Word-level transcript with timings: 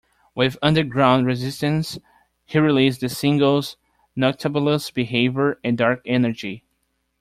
With 0.33 0.57
Underground 0.63 1.27
Resistance, 1.27 1.99
he 2.47 2.57
released 2.57 3.01
the 3.01 3.07
singles 3.09 3.77
"Nocturbulous 4.17 4.91
Behavior" 4.91 5.59
and 5.63 5.77
"Dark 5.77 6.01
Energy". 6.07 6.65